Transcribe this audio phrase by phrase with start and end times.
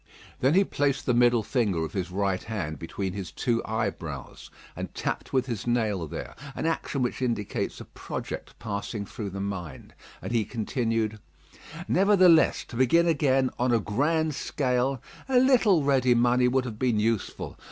[0.39, 4.91] Then he placed the middle finger of his right hand between his two eyebrows, and
[4.95, 9.93] tapped with his nail there, an action which indicates a project passing through the mind,
[10.19, 11.19] and he continued:
[11.87, 16.99] "Nevertheless, to begin again, on a grand scale, a little ready money would have been
[16.99, 17.59] useful.